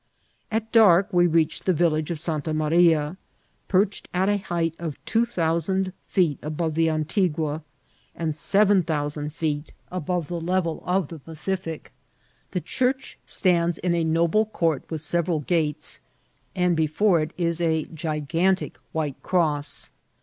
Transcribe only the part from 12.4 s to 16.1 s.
The church stands in a noble court with several gates,